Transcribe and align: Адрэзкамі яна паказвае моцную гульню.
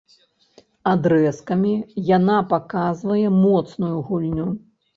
Адрэзкамі 0.91 1.75
яна 2.17 2.39
паказвае 2.55 3.21
моцную 3.45 3.95
гульню. 4.13 4.51